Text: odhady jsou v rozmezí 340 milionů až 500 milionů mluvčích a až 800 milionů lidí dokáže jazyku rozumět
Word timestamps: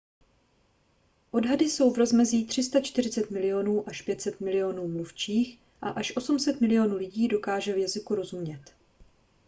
odhady 1.31 1.65
jsou 1.65 1.91
v 1.93 1.97
rozmezí 1.97 2.45
340 2.45 3.31
milionů 3.31 3.87
až 3.89 4.01
500 4.01 4.39
milionů 4.39 4.87
mluvčích 4.87 5.59
a 5.81 5.89
až 5.89 6.13
800 6.17 6.61
milionů 6.61 6.95
lidí 6.95 7.27
dokáže 7.27 7.79
jazyku 7.79 8.15
rozumět 8.15 8.61